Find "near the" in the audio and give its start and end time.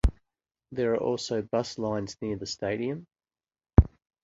2.23-2.47